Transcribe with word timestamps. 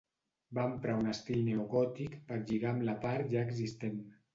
Va 0.57 0.63
emprar 0.69 0.95
un 1.01 1.11
estil 1.11 1.45
neogòtic 1.51 2.19
per 2.33 2.41
lligar 2.43 2.77
amb 2.77 2.91
la 2.93 3.01
part 3.09 3.35
ja 3.37 3.51
existent. 3.51 4.07